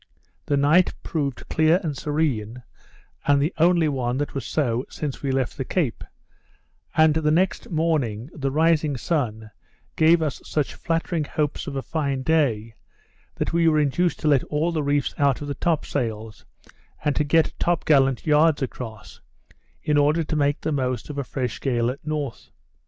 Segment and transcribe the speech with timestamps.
[0.47, 2.63] The night proved clear and serene,
[3.27, 6.03] and the only one that was so since we left the Cape;
[6.97, 9.51] and the next morning the rising sun
[9.95, 12.73] gave us such flattering hopes of a fine day,
[13.35, 16.45] that we were induced to let all the reefs out of the top sails,
[17.05, 19.21] and to get top gallant yards across,
[19.83, 22.49] in order to make the most of a fresh gale at north.